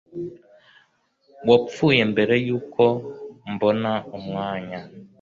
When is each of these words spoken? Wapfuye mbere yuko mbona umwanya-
Wapfuye 1.49 2.01
mbere 2.13 2.35
yuko 2.47 2.83
mbona 3.53 3.91
umwanya- 4.17 4.79